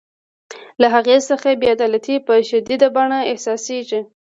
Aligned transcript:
له 0.81 0.87
هغې 0.95 1.17
څخه 1.29 1.47
بې 1.59 1.67
عدالتي 1.75 2.15
په 2.25 2.33
شدیده 2.49 2.87
بڼه 2.95 3.19
احساسیږي. 3.31 4.01